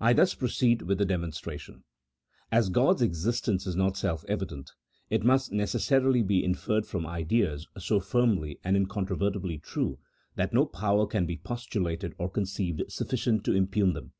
[0.00, 1.82] I thus proceed with the demonstration.
[2.52, 7.22] As God's exis tence is not self evident^it must necessarily be inferred from 1 See
[7.22, 7.26] Note 6.
[7.26, 7.28] €HAP.
[7.28, 7.68] VI.] OF MIRACLES.
[7.72, 9.98] 85 ideas so firmly and incontrovertibly true,
[10.36, 14.12] that no power can be postulated or conceived sufficient to impugn them.